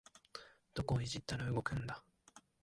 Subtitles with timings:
[0.73, 2.03] どこをいじったら動くんだ